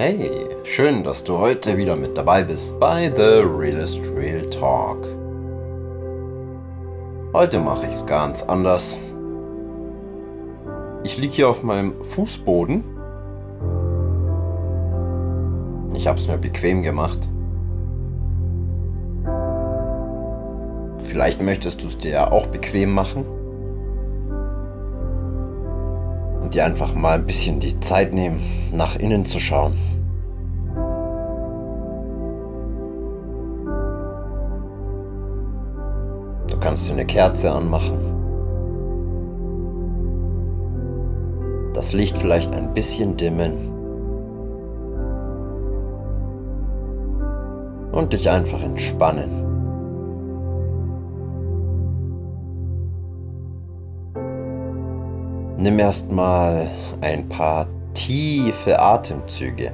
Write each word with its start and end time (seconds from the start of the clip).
Hey, 0.00 0.30
schön, 0.62 1.02
dass 1.02 1.24
du 1.24 1.38
heute 1.38 1.76
wieder 1.76 1.96
mit 1.96 2.16
dabei 2.16 2.44
bist 2.44 2.78
bei 2.78 3.12
The 3.16 3.42
Realist 3.42 4.00
Real 4.14 4.46
Talk. 4.46 5.04
Heute 7.32 7.58
mache 7.58 7.84
ich 7.84 7.94
es 7.94 8.06
ganz 8.06 8.44
anders. 8.44 9.00
Ich 11.02 11.18
liege 11.18 11.32
hier 11.32 11.48
auf 11.50 11.64
meinem 11.64 11.94
Fußboden. 12.04 12.84
Ich 15.94 16.06
habe 16.06 16.20
es 16.20 16.28
mir 16.28 16.38
bequem 16.38 16.82
gemacht. 16.82 17.28
Vielleicht 21.08 21.42
möchtest 21.42 21.82
du 21.82 21.88
es 21.88 21.98
dir 21.98 22.12
ja 22.12 22.30
auch 22.30 22.46
bequem 22.46 22.92
machen. 22.92 23.24
Und 26.40 26.54
dir 26.54 26.64
einfach 26.64 26.94
mal 26.94 27.14
ein 27.14 27.26
bisschen 27.26 27.58
die 27.58 27.80
Zeit 27.80 28.14
nehmen, 28.14 28.40
nach 28.72 28.94
innen 28.94 29.26
zu 29.26 29.40
schauen. 29.40 29.87
Kannst 36.68 36.90
dir 36.90 36.92
eine 36.92 37.06
Kerze 37.06 37.50
anmachen. 37.50 37.98
Das 41.72 41.94
Licht 41.94 42.18
vielleicht 42.18 42.54
ein 42.54 42.74
bisschen 42.74 43.16
dimmen. 43.16 43.54
Und 47.90 48.12
dich 48.12 48.28
einfach 48.28 48.62
entspannen. 48.62 49.30
Nimm 55.56 55.78
erstmal 55.78 56.68
ein 57.00 57.30
paar 57.30 57.66
tiefe 57.94 58.78
Atemzüge. 58.78 59.72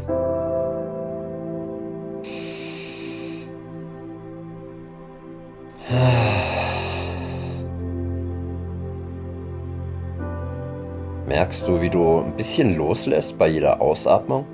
Merkst 11.34 11.66
du, 11.66 11.80
wie 11.80 11.90
du 11.90 12.20
ein 12.20 12.36
bisschen 12.36 12.76
loslässt 12.76 13.36
bei 13.36 13.48
jeder 13.48 13.80
Ausatmung? 13.80 14.44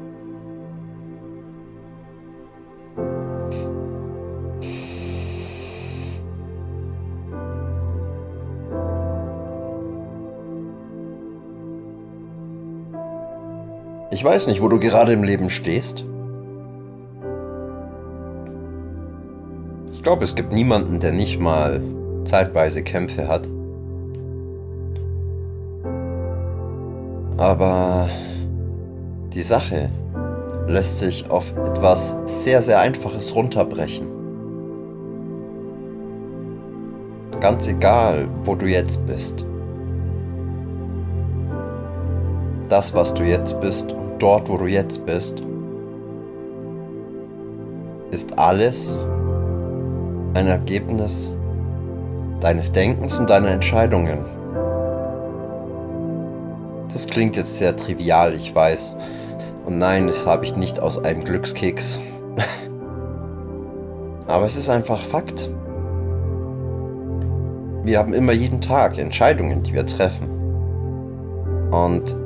Ich 14.11 14.25
weiß 14.25 14.47
nicht, 14.47 14.63
wo 14.63 14.69
du 14.69 14.79
gerade 14.79 15.13
im 15.13 15.23
Leben 15.23 15.51
stehst. 15.51 16.07
Ich 19.93 20.03
glaube, 20.03 20.25
es 20.25 20.35
gibt 20.35 20.53
niemanden, 20.53 20.99
der 20.99 21.13
nicht 21.13 21.39
mal 21.39 21.83
zeitweise 22.25 22.83
Kämpfe 22.83 23.29
hat. 23.29 23.51
Aber 27.41 28.07
die 29.33 29.41
Sache 29.41 29.89
lässt 30.67 30.99
sich 30.99 31.31
auf 31.31 31.51
etwas 31.65 32.19
sehr, 32.27 32.61
sehr 32.61 32.79
Einfaches 32.81 33.35
runterbrechen. 33.35 34.07
Ganz 37.41 37.67
egal, 37.67 38.29
wo 38.45 38.55
du 38.55 38.67
jetzt 38.67 39.07
bist. 39.07 39.47
Das, 42.69 42.93
was 42.93 43.15
du 43.15 43.23
jetzt 43.23 43.59
bist 43.63 43.95
und 43.95 44.19
dort, 44.19 44.47
wo 44.51 44.59
du 44.59 44.67
jetzt 44.67 45.07
bist, 45.07 45.43
ist 48.11 48.39
alles 48.39 49.09
ein 50.35 50.47
Ergebnis 50.47 51.35
deines 52.41 52.71
Denkens 52.71 53.19
und 53.19 53.31
deiner 53.31 53.49
Entscheidungen. 53.49 54.40
Das 56.93 57.07
klingt 57.07 57.37
jetzt 57.37 57.59
sehr 57.59 57.77
trivial, 57.77 58.35
ich 58.35 58.55
weiß. 58.55 58.97
Und 59.67 59.79
nein, 59.79 60.07
das 60.07 60.27
habe 60.27 60.45
ich 60.45 60.57
nicht 60.57 60.81
aus 60.81 61.03
einem 61.05 61.25
Glückskeks. 61.25 62.01
Aber 64.27 64.47
es 64.47 64.57
ist 64.57 64.69
einfach 64.69 65.01
Fakt. 65.01 65.51
Wir 67.85 67.99
haben 67.99 68.13
immer 68.13 68.33
jeden 68.33 68.61
Tag 68.61 68.99
Entscheidungen, 68.99 69.63
die 69.63 69.73
wir 69.73 69.87
treffen. 69.87 70.29
Und 71.71 72.17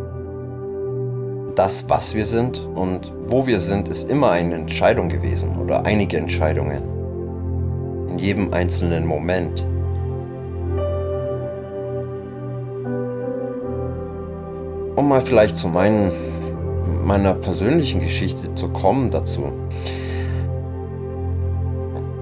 das, 1.54 1.88
was 1.88 2.14
wir 2.14 2.26
sind 2.26 2.66
und 2.74 3.12
wo 3.28 3.46
wir 3.46 3.60
sind, 3.60 3.88
ist 3.88 4.10
immer 4.10 4.30
eine 4.30 4.54
Entscheidung 4.54 5.08
gewesen 5.08 5.56
oder 5.56 5.86
einige 5.86 6.16
Entscheidungen. 6.16 6.82
In 8.08 8.18
jedem 8.18 8.52
einzelnen 8.52 9.06
Moment. 9.06 9.66
Um 14.96 15.08
mal 15.08 15.22
vielleicht 15.22 15.56
zu 15.56 15.68
meinen, 15.68 16.12
meiner 17.04 17.34
persönlichen 17.34 18.00
Geschichte 18.00 18.54
zu 18.54 18.68
kommen 18.68 19.10
dazu. 19.10 19.52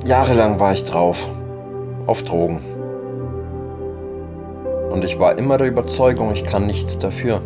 Jahrelang 0.07 0.59
war 0.59 0.73
ich 0.73 0.85
drauf, 0.85 1.29
auf 2.07 2.23
Drogen. 2.23 2.61
Und 4.91 5.05
ich 5.05 5.19
war 5.19 5.39
immer 5.39 5.59
der 5.59 5.69
Überzeugung, 5.69 6.33
ich 6.33 6.45
kann 6.45 6.67
nichts 6.67 6.99
dafür. 6.99 7.41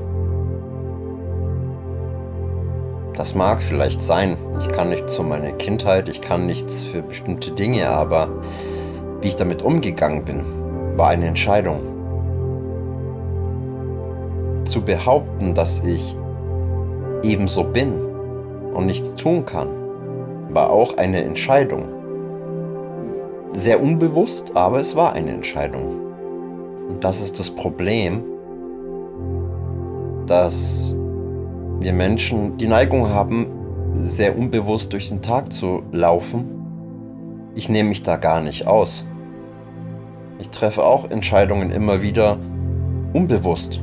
Das 3.14 3.34
mag 3.34 3.62
vielleicht 3.62 4.02
sein. 4.02 4.36
Ich 4.60 4.70
kann 4.72 4.90
nichts 4.90 5.16
für 5.16 5.22
meine 5.22 5.52
Kindheit, 5.54 6.08
ich 6.08 6.20
kann 6.20 6.46
nichts 6.46 6.84
für 6.84 7.02
bestimmte 7.02 7.50
Dinge, 7.50 7.88
aber 7.88 8.28
wie 9.20 9.28
ich 9.28 9.36
damit 9.36 9.62
umgegangen 9.62 10.24
bin, 10.24 10.42
war 10.96 11.08
eine 11.08 11.26
Entscheidung. 11.26 11.95
Zu 14.66 14.82
behaupten, 14.82 15.54
dass 15.54 15.82
ich 15.84 16.16
ebenso 17.22 17.64
bin 17.64 17.92
und 18.74 18.86
nichts 18.86 19.14
tun 19.14 19.46
kann, 19.46 19.68
war 20.50 20.70
auch 20.70 20.96
eine 20.98 21.22
Entscheidung. 21.22 21.84
Sehr 23.52 23.82
unbewusst, 23.82 24.52
aber 24.54 24.80
es 24.80 24.96
war 24.96 25.12
eine 25.12 25.30
Entscheidung. 25.30 26.00
Und 26.88 27.04
das 27.04 27.22
ist 27.22 27.38
das 27.38 27.50
Problem, 27.50 28.22
dass 30.26 30.94
wir 31.78 31.92
Menschen 31.92 32.56
die 32.58 32.66
Neigung 32.66 33.08
haben, 33.08 33.46
sehr 33.92 34.36
unbewusst 34.36 34.92
durch 34.92 35.08
den 35.08 35.22
Tag 35.22 35.52
zu 35.52 35.82
laufen. 35.92 36.44
Ich 37.54 37.68
nehme 37.68 37.90
mich 37.90 38.02
da 38.02 38.16
gar 38.16 38.40
nicht 38.40 38.66
aus. 38.66 39.06
Ich 40.38 40.50
treffe 40.50 40.84
auch 40.84 41.10
Entscheidungen 41.10 41.70
immer 41.70 42.02
wieder 42.02 42.38
unbewusst. 43.14 43.80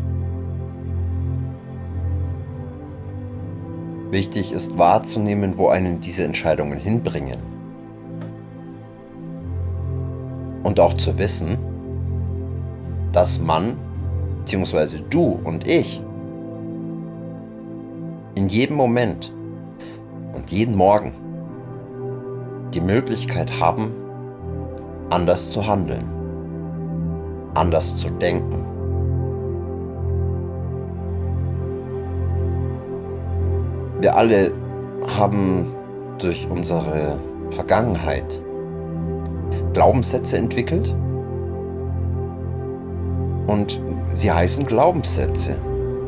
Wichtig 4.14 4.52
ist 4.52 4.78
wahrzunehmen, 4.78 5.58
wo 5.58 5.70
einen 5.70 6.00
diese 6.00 6.24
Entscheidungen 6.24 6.78
hinbringen. 6.78 7.40
Und 10.62 10.80
auch 10.80 10.94
zu 10.94 11.18
wissen, 11.18 11.58
dass 13.12 13.42
man, 13.42 13.76
beziehungsweise 14.38 15.00
du 15.00 15.40
und 15.44 15.68
ich, 15.68 16.00
in 18.36 18.50
jedem 18.50 18.76
Moment 18.76 19.34
und 20.36 20.52
jeden 20.52 20.76
Morgen 20.76 21.14
die 22.72 22.82
Möglichkeit 22.82 23.60
haben, 23.60 23.94
anders 25.10 25.50
zu 25.50 25.66
handeln, 25.66 26.08
anders 27.56 27.98
zu 27.98 28.12
denken. 28.12 28.73
Wir 34.04 34.18
alle 34.18 34.52
haben 35.18 35.66
durch 36.18 36.46
unsere 36.52 37.18
Vergangenheit 37.52 38.42
Glaubenssätze 39.72 40.38
entwickelt 40.38 40.94
und 43.48 43.80
sie 44.12 44.30
heißen 44.30 44.66
Glaubenssätze, 44.66 45.56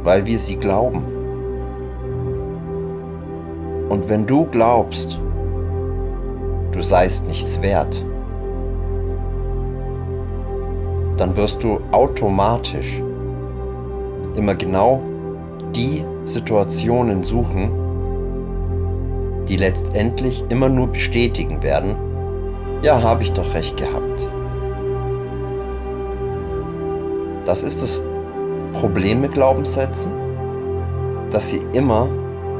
weil 0.03 0.25
wir 0.25 0.37
sie 0.37 0.57
glauben. 0.57 1.05
Und 3.87 4.09
wenn 4.09 4.27
du 4.27 4.43
glaubst, 4.47 5.21
du 6.73 6.81
seist 6.81 7.25
nichts 7.29 7.61
wert, 7.61 8.05
dann 11.15 11.37
wirst 11.37 11.63
du 11.63 11.79
automatisch 11.93 13.01
immer 14.35 14.55
genau 14.55 15.01
die 15.73 16.03
Situationen 16.25 17.23
suchen, 17.23 17.84
die 19.47 19.57
letztendlich 19.57 20.43
immer 20.49 20.69
nur 20.69 20.87
bestätigen 20.87 21.61
werden, 21.63 21.95
ja, 22.81 23.01
habe 23.01 23.23
ich 23.23 23.31
doch 23.31 23.53
recht 23.53 23.77
gehabt. 23.77 24.29
Das 27.45 27.63
ist 27.63 27.81
das 27.81 28.05
Problem 28.73 29.21
mit 29.21 29.33
Glaubenssätzen, 29.33 30.11
dass 31.31 31.49
sie 31.49 31.61
immer 31.73 32.09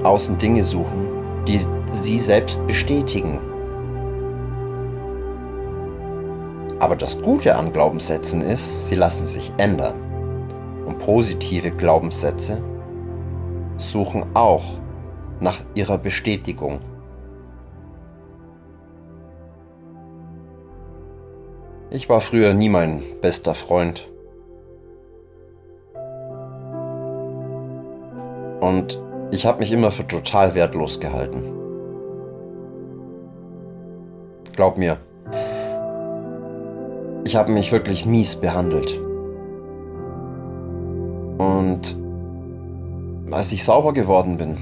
außen 0.04 0.38
Dinge 0.38 0.64
suchen, 0.64 1.08
die 1.48 1.60
sie 1.92 2.20
selbst 2.20 2.66
bestätigen. 2.68 3.40
Aber 6.80 6.96
das 6.96 7.20
Gute 7.22 7.56
an 7.56 7.72
Glaubenssätzen 7.72 8.42
ist, 8.42 8.88
sie 8.88 8.96
lassen 8.96 9.28
sich 9.28 9.52
ändern. 9.58 9.96
Und 10.86 11.00
positive 11.00 11.72
Glaubenssätze 11.72 12.62
suchen 13.78 14.26
auch 14.34 14.64
nach 15.40 15.58
ihrer 15.74 15.98
Bestätigung. 15.98 16.80
Ich 21.90 22.10
war 22.10 22.22
früher 22.22 22.54
nie 22.54 22.70
mein 22.70 23.02
bester 23.22 23.54
Freund. 23.54 24.10
Und 28.60 29.02
ich 29.32 29.46
habe 29.46 29.60
mich 29.60 29.72
immer 29.72 29.92
für 29.92 30.08
total 30.08 30.56
wertlos 30.56 31.00
gehalten. 31.00 31.44
Glaub 34.54 34.78
mir, 34.78 34.98
ich 37.26 37.36
habe 37.36 37.52
mich 37.52 37.72
wirklich 37.72 38.06
mies 38.06 38.36
behandelt. 38.36 39.00
Und 41.38 41.98
als 43.32 43.52
ich 43.52 43.64
sauber 43.64 43.94
geworden 43.94 44.38
bin, 44.38 44.58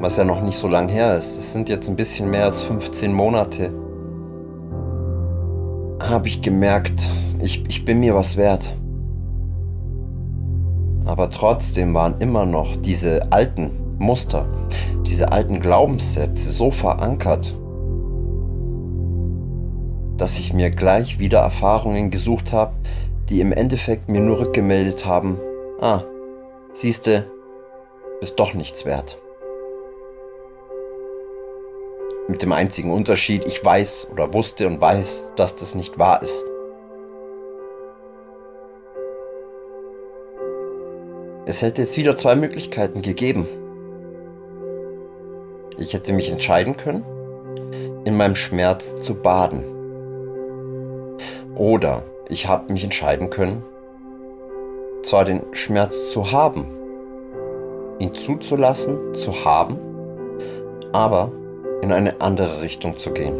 was 0.00 0.16
ja 0.16 0.24
noch 0.24 0.42
nicht 0.42 0.58
so 0.58 0.68
lang 0.68 0.88
her 0.88 1.16
ist, 1.16 1.38
es 1.38 1.52
sind 1.52 1.68
jetzt 1.68 1.88
ein 1.88 1.96
bisschen 1.96 2.30
mehr 2.30 2.44
als 2.44 2.62
15 2.62 3.12
Monate, 3.12 3.72
habe 6.00 6.28
ich 6.28 6.40
gemerkt, 6.40 7.08
ich, 7.40 7.64
ich 7.68 7.84
bin 7.84 8.00
mir 8.00 8.14
was 8.14 8.36
wert. 8.36 8.74
Aber 11.04 11.30
trotzdem 11.30 11.94
waren 11.94 12.20
immer 12.20 12.46
noch 12.46 12.76
diese 12.76 13.32
alten 13.32 13.70
Muster, 13.98 14.48
diese 15.06 15.32
alten 15.32 15.58
Glaubenssätze 15.58 16.52
so 16.52 16.70
verankert, 16.70 17.56
dass 20.16 20.38
ich 20.38 20.52
mir 20.52 20.70
gleich 20.70 21.18
wieder 21.18 21.40
Erfahrungen 21.40 22.10
gesucht 22.10 22.52
habe, 22.52 22.74
die 23.28 23.40
im 23.40 23.52
Endeffekt 23.52 24.08
mir 24.08 24.20
nur 24.20 24.38
rückgemeldet 24.38 25.06
haben, 25.06 25.38
ah, 25.80 26.02
siehste, 26.72 27.26
bist 28.20 28.38
doch 28.38 28.54
nichts 28.54 28.84
wert. 28.84 29.18
Mit 32.28 32.42
dem 32.42 32.52
einzigen 32.52 32.92
Unterschied, 32.92 33.46
ich 33.46 33.64
weiß 33.64 34.08
oder 34.12 34.34
wusste 34.34 34.66
und 34.66 34.82
weiß, 34.82 35.30
dass 35.36 35.56
das 35.56 35.74
nicht 35.74 35.98
wahr 35.98 36.22
ist. 36.22 36.44
Es 41.46 41.62
hätte 41.62 41.80
jetzt 41.80 41.96
wieder 41.96 42.18
zwei 42.18 42.36
Möglichkeiten 42.36 43.00
gegeben. 43.00 43.48
Ich 45.78 45.94
hätte 45.94 46.12
mich 46.12 46.30
entscheiden 46.30 46.76
können, 46.76 47.02
in 48.04 48.14
meinem 48.18 48.34
Schmerz 48.34 48.94
zu 48.96 49.14
baden. 49.14 49.64
Oder 51.56 52.02
ich 52.28 52.46
habe 52.46 52.70
mich 52.70 52.84
entscheiden 52.84 53.30
können, 53.30 53.62
zwar 55.02 55.24
den 55.24 55.40
Schmerz 55.52 56.10
zu 56.10 56.30
haben, 56.30 56.66
ihn 57.98 58.12
zuzulassen, 58.12 59.14
zu 59.14 59.46
haben, 59.46 59.78
aber 60.92 61.32
in 61.88 61.92
eine 61.92 62.20
andere 62.20 62.62
Richtung 62.62 62.98
zu 62.98 63.12
gehen. 63.12 63.34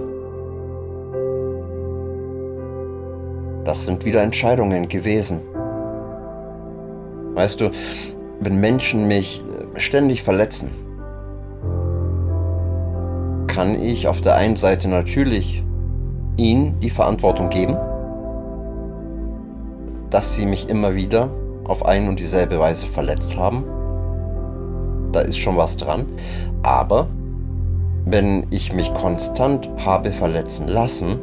Das 3.65 3.85
sind 3.85 4.05
wieder 4.07 4.23
Entscheidungen 4.23 4.89
gewesen. 4.89 5.41
Weißt 7.35 7.61
du, 7.61 7.71
wenn 8.41 8.61
Menschen 8.61 9.07
mich 9.07 9.45
ständig 9.77 10.23
verletzen, 10.23 10.71
kann 13.47 13.81
ich 13.81 14.09
auf 14.09 14.23
der 14.23 14.37
einen 14.37 14.57
Seite 14.57 14.89
natürlich 14.89 15.63
ihnen 16.39 16.81
die 16.81 16.89
Verantwortung 16.91 17.51
geben, 17.51 17.77
dass 20.09 20.33
sie 20.33 20.47
mich 20.47 20.71
immer 20.71 20.95
wieder 20.95 21.29
auf 21.65 21.85
ein 21.85 22.09
und 22.09 22.19
dieselbe 22.19 22.59
Weise 22.59 22.87
verletzt 22.87 23.37
haben. 23.37 23.65
Da 25.13 25.21
ist 25.21 25.39
schon 25.39 25.57
was 25.57 25.77
dran. 25.77 26.07
Aber 26.63 27.09
wenn 28.11 28.47
ich 28.51 28.73
mich 28.73 28.93
konstant 28.95 29.69
habe 29.85 30.13
verletzen 30.13 30.67
lassen, 30.67 31.19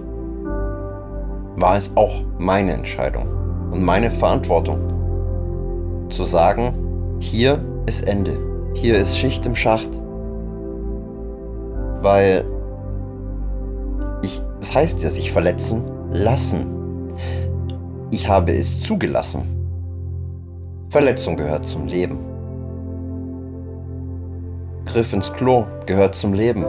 war 1.56 1.78
es 1.78 1.92
auch 1.96 2.24
meine 2.38 2.74
Entscheidung 2.74 3.26
und 3.72 3.84
meine 3.84 4.12
Verantwortung 4.12 4.78
zu 6.10 6.24
sagen, 6.26 7.18
hier 7.20 7.60
ist 7.88 8.08
Ende, 8.08 8.38
hier 8.76 8.98
ist 8.98 9.18
Schicht 9.18 9.46
im 9.48 9.56
Schacht. 9.56 9.90
Weil 12.02 12.46
ich, 14.22 14.40
es 14.60 14.68
das 14.68 14.76
heißt 14.76 15.04
ja, 15.04 15.10
sich 15.10 15.32
verletzen 15.32 15.84
lassen. 16.12 16.68
Ich 18.12 18.30
habe 18.30 18.52
es 18.52 18.80
zugelassen. 18.82 19.42
Verletzung 20.90 21.36
gehört 21.36 21.68
zum 21.68 21.88
Leben. 21.88 22.35
Griff 24.96 25.12
ins 25.12 25.34
Klo 25.34 25.66
gehört 25.88 26.16
zum 26.16 26.32
Leben. 26.32 26.64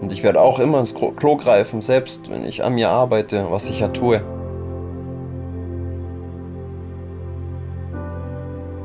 Und 0.00 0.10
ich 0.10 0.22
werde 0.22 0.40
auch 0.40 0.58
immer 0.58 0.80
ins 0.80 0.94
Klo 0.94 1.36
greifen, 1.36 1.82
selbst 1.82 2.30
wenn 2.30 2.42
ich 2.42 2.64
an 2.64 2.74
mir 2.74 2.88
arbeite, 2.88 3.48
was 3.50 3.68
ich 3.68 3.80
ja 3.80 3.88
tue. 3.88 4.22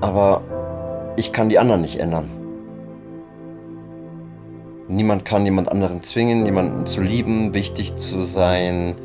Aber 0.02 0.42
ich 1.16 1.32
kann 1.32 1.48
die 1.48 1.58
anderen 1.58 1.80
nicht 1.80 2.02
ändern. 2.02 2.30
Niemand 4.90 5.24
kann 5.24 5.46
jemand 5.46 5.72
anderen 5.72 6.02
zwingen, 6.02 6.46
jemanden 6.46 6.86
zu 6.86 7.02
lieben, 7.02 7.54
wichtig 7.54 7.96
zu 7.96 8.24
sein 8.24 8.96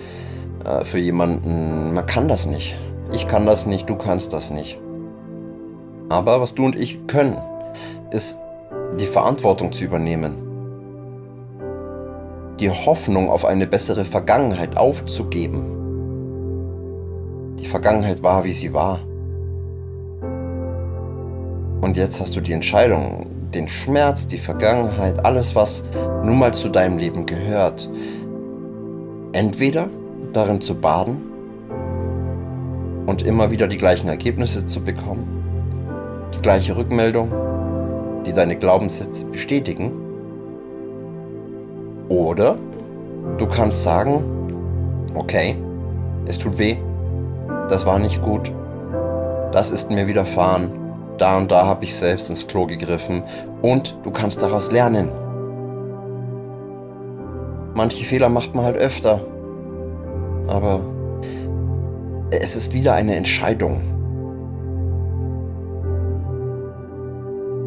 äh, 0.65 0.85
für 0.85 0.99
jemanden. 0.99 1.95
Man 1.95 2.07
kann 2.07 2.27
das 2.27 2.47
nicht. 2.47 2.75
Ich 3.13 3.29
kann 3.29 3.47
das 3.47 3.67
nicht, 3.67 3.89
du 3.89 3.95
kannst 3.95 4.33
das 4.33 4.51
nicht. 4.51 4.81
Aber 6.09 6.41
was 6.41 6.57
du 6.57 6.65
und 6.65 6.75
ich 6.75 7.07
können, 7.07 7.37
ist 8.11 8.39
die 8.99 9.07
Verantwortung 9.07 9.73
zu 9.73 9.85
übernehmen. 9.85 10.35
Die 12.61 12.71
Hoffnung 12.71 13.29
auf 13.29 13.45
eine 13.45 13.67
bessere 13.67 14.05
Vergangenheit 14.05 14.77
aufzugeben. 14.77 15.73
Die 17.59 17.67
Vergangenheit 17.67 18.23
war, 18.23 18.45
wie 18.45 18.53
sie 18.53 18.73
war. 18.73 19.01
Und 21.81 21.97
jetzt 21.97 22.21
hast 22.21 22.35
du 22.35 22.41
die 22.41 22.53
Entscheidung, 22.53 23.27
den 23.55 23.69
Schmerz, 23.69 24.27
die 24.27 24.39
Vergangenheit, 24.39 25.25
alles, 25.25 25.55
was 25.55 25.85
nun 26.25 26.39
mal 26.39 26.55
zu 26.55 26.69
deinem 26.69 26.99
Leben 26.99 27.27
gehört, 27.27 27.89
entweder 29.33 29.89
darin 30.33 30.61
zu 30.61 30.75
baden 30.75 31.19
und 33.07 33.23
immer 33.23 33.51
wieder 33.51 33.69
die 33.69 33.77
gleichen 33.77 34.09
Ergebnisse 34.09 34.67
zu 34.67 34.83
bekommen, 34.83 35.27
die 36.35 36.43
gleiche 36.43 36.77
Rückmeldung, 36.77 37.31
die 38.27 38.33
deine 38.33 38.57
Glaubenssätze 38.57 39.25
bestätigen, 39.27 39.93
oder 42.09 42.57
du 43.39 43.47
kannst 43.47 43.83
sagen, 43.83 44.23
okay, 45.15 45.57
es 46.27 46.39
tut 46.39 46.59
weh, 46.59 46.77
das 47.69 47.87
war 47.87 47.99
nicht 47.99 48.23
gut, 48.23 48.53
das 49.53 49.71
ist 49.71 49.91
mir 49.91 50.07
widerfahren, 50.07 50.71
da 51.19 51.37
und 51.39 51.51
da 51.51 51.65
habe 51.67 51.85
ich 51.85 51.97
selbst 51.97 52.29
ins 52.29 52.47
Klo 52.47 52.67
gegriffen 52.67 53.23
und 53.63 53.97
du 54.03 54.11
kannst 54.11 54.43
daraus 54.43 54.71
lernen. 54.71 55.11
Manche 57.75 58.05
Fehler 58.05 58.29
macht 58.29 58.55
man 58.55 58.65
halt 58.65 58.77
öfter, 58.77 59.21
aber 60.47 60.81
es 62.31 62.57
ist 62.57 62.73
wieder 62.73 62.95
eine 62.95 63.17
Entscheidung. 63.17 63.81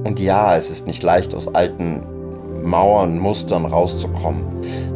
Und 0.04 0.20
ja, 0.20 0.56
es 0.56 0.70
ist 0.70 0.88
nicht 0.88 1.04
leicht, 1.04 1.36
aus 1.36 1.54
alten 1.54 2.04
Mauern, 2.64 3.20
Mustern 3.20 3.66
rauszukommen. 3.66 4.44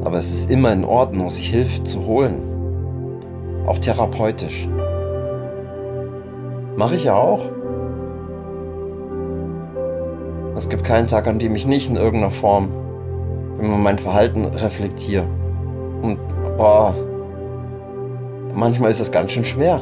Aber 0.04 0.18
es 0.18 0.34
ist 0.34 0.50
immer 0.50 0.72
in 0.72 0.86
Ordnung, 0.86 1.30
sich 1.30 1.50
Hilfe 1.50 1.84
zu 1.84 2.06
holen. 2.06 2.42
Auch 3.68 3.80
therapeutisch. 3.80 4.68
Mache 6.76 6.96
ich 6.96 7.06
ja 7.06 7.16
auch. 7.16 7.50
Es 10.56 10.70
gibt 10.70 10.84
keinen 10.84 11.08
Tag, 11.08 11.28
an 11.28 11.40
dem 11.40 11.56
ich 11.56 11.66
nicht 11.66 11.90
in 11.90 11.96
irgendeiner 11.96 12.32
Form 12.32 12.70
immer 13.60 13.78
mein 13.78 13.98
Verhalten 13.98 14.46
reflektiere. 14.46 15.26
Und 16.02 16.20
boah, 16.58 16.94
manchmal 18.54 18.92
ist 18.92 19.00
es 19.00 19.12
ganz 19.12 19.32
schön 19.32 19.46
schwer. 19.46 19.82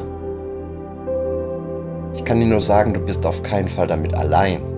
Ich 2.14 2.24
kann 2.24 2.40
dir 2.40 2.46
nur 2.46 2.60
sagen, 2.60 2.94
du 2.94 3.00
bist 3.00 3.24
auf 3.26 3.42
keinen 3.42 3.68
Fall 3.68 3.86
damit 3.86 4.14
allein. 4.14 4.71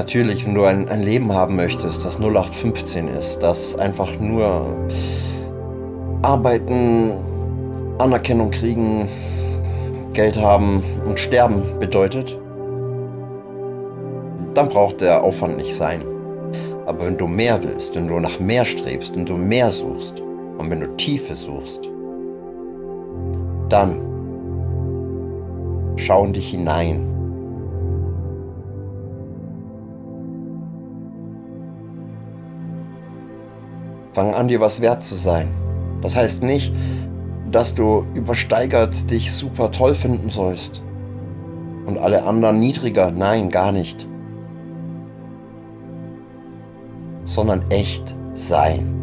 Natürlich, 0.00 0.46
wenn 0.46 0.54
du 0.54 0.64
ein, 0.64 0.88
ein 0.88 1.02
Leben 1.02 1.30
haben 1.34 1.56
möchtest, 1.56 2.06
das 2.06 2.18
0815 2.18 3.06
ist, 3.08 3.40
das 3.40 3.76
einfach 3.76 4.18
nur 4.18 4.64
arbeiten, 6.22 7.12
Anerkennung 7.98 8.50
kriegen, 8.50 9.06
Geld 10.14 10.40
haben 10.40 10.82
und 11.04 11.20
sterben 11.20 11.62
bedeutet, 11.78 12.38
dann 14.54 14.70
braucht 14.70 15.02
der 15.02 15.22
Aufwand 15.22 15.58
nicht 15.58 15.76
sein. 15.76 16.02
Aber 16.86 17.04
wenn 17.04 17.18
du 17.18 17.26
mehr 17.26 17.62
willst, 17.62 17.94
wenn 17.94 18.08
du 18.08 18.18
nach 18.20 18.40
mehr 18.40 18.64
strebst 18.64 19.14
und 19.14 19.28
du 19.28 19.36
mehr 19.36 19.70
suchst 19.70 20.22
und 20.56 20.70
wenn 20.70 20.80
du 20.80 20.96
Tiefe 20.96 21.36
suchst, 21.36 21.86
dann 23.68 24.00
schau 25.96 26.24
in 26.24 26.32
dich 26.32 26.48
hinein. 26.48 27.19
Fang 34.12 34.34
an, 34.34 34.48
dir 34.48 34.60
was 34.60 34.80
wert 34.80 35.02
zu 35.02 35.14
sein. 35.14 35.48
Das 36.02 36.16
heißt 36.16 36.42
nicht, 36.42 36.72
dass 37.50 37.74
du 37.74 38.04
übersteigert 38.14 39.10
dich 39.10 39.32
super 39.32 39.70
toll 39.70 39.94
finden 39.94 40.30
sollst 40.30 40.82
und 41.86 41.98
alle 41.98 42.24
anderen 42.24 42.58
niedriger. 42.58 43.10
Nein, 43.10 43.50
gar 43.50 43.72
nicht. 43.72 44.08
Sondern 47.24 47.64
echt 47.70 48.14
sein. 48.34 49.00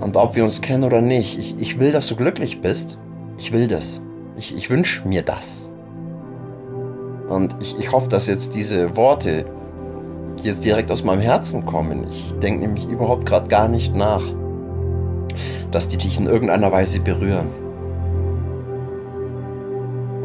Und 0.00 0.16
ob 0.16 0.36
wir 0.36 0.44
uns 0.44 0.60
kennen 0.60 0.84
oder 0.84 1.00
nicht, 1.00 1.38
ich, 1.38 1.58
ich 1.58 1.78
will, 1.78 1.92
dass 1.92 2.08
du 2.08 2.16
glücklich 2.16 2.60
bist. 2.60 2.98
Ich 3.38 3.52
will 3.52 3.68
das. 3.68 4.02
Ich, 4.36 4.54
ich 4.54 4.68
wünsche 4.68 5.08
mir 5.08 5.22
das. 5.22 5.70
Und 7.28 7.56
ich, 7.62 7.78
ich 7.78 7.90
hoffe, 7.90 8.08
dass 8.08 8.26
jetzt 8.26 8.54
diese 8.54 8.96
Worte 8.96 9.46
jetzt 10.42 10.64
direkt 10.64 10.90
aus 10.90 11.04
meinem 11.04 11.20
Herzen 11.20 11.64
kommen. 11.64 12.06
Ich 12.10 12.34
denke 12.42 12.60
nämlich 12.66 12.88
überhaupt 12.88 13.26
gerade 13.26 13.48
gar 13.48 13.68
nicht 13.68 13.94
nach, 13.94 14.22
dass 15.70 15.88
die 15.88 15.98
dich 15.98 16.18
in 16.18 16.26
irgendeiner 16.26 16.72
Weise 16.72 17.00
berühren. 17.00 17.48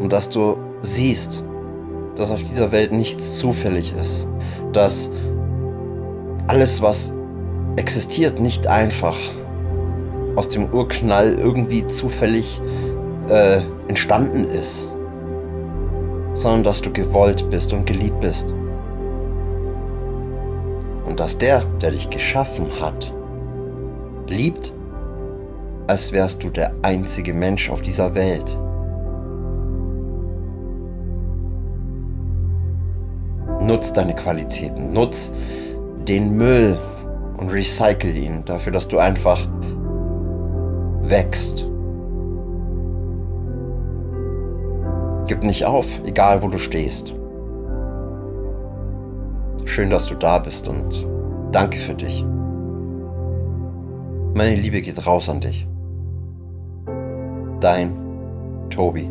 Und 0.00 0.12
dass 0.12 0.30
du 0.30 0.56
siehst, 0.80 1.44
dass 2.16 2.30
auf 2.30 2.42
dieser 2.42 2.72
Welt 2.72 2.92
nichts 2.92 3.38
zufällig 3.38 3.94
ist. 4.00 4.28
Dass 4.72 5.10
alles, 6.46 6.82
was 6.82 7.14
existiert, 7.76 8.40
nicht 8.40 8.66
einfach 8.66 9.16
aus 10.36 10.48
dem 10.48 10.72
Urknall 10.72 11.34
irgendwie 11.38 11.86
zufällig 11.86 12.60
äh, 13.28 13.60
entstanden 13.88 14.44
ist, 14.44 14.92
sondern 16.34 16.64
dass 16.64 16.82
du 16.82 16.92
gewollt 16.92 17.48
bist 17.50 17.72
und 17.72 17.86
geliebt 17.86 18.20
bist. 18.20 18.54
Dass 21.20 21.36
der, 21.36 21.66
der 21.82 21.90
dich 21.90 22.08
geschaffen 22.08 22.68
hat, 22.80 23.12
liebt, 24.26 24.72
als 25.86 26.12
wärst 26.12 26.42
du 26.42 26.48
der 26.48 26.72
einzige 26.80 27.34
Mensch 27.34 27.68
auf 27.68 27.82
dieser 27.82 28.14
Welt. 28.14 28.58
Nutz 33.60 33.92
deine 33.92 34.14
Qualitäten, 34.14 34.94
nutz 34.94 35.34
den 36.08 36.38
Müll 36.38 36.78
und 37.36 37.52
recycle 37.52 38.16
ihn 38.16 38.42
dafür, 38.46 38.72
dass 38.72 38.88
du 38.88 38.96
einfach 38.96 39.46
wächst. 41.02 41.68
Gib 45.28 45.42
nicht 45.42 45.66
auf, 45.66 45.86
egal 46.06 46.42
wo 46.42 46.48
du 46.48 46.56
stehst. 46.56 47.14
Schön, 49.80 49.88
dass 49.88 50.04
du 50.04 50.14
da 50.14 50.38
bist 50.38 50.68
und 50.68 51.08
danke 51.52 51.78
für 51.78 51.94
dich. 51.94 52.22
Meine 54.34 54.56
Liebe 54.56 54.82
geht 54.82 55.06
raus 55.06 55.30
an 55.30 55.40
dich. 55.40 55.66
Dein 57.60 57.96
Tobi. 58.68 59.08